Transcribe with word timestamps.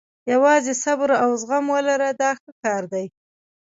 یوازې 0.31 0.73
صبر 0.83 1.09
او 1.23 1.29
زغم 1.41 1.65
ولره 1.75 2.09
دا 2.21 2.31
ښه 2.39 2.51
کار 2.63 2.83
دی. 2.93 3.05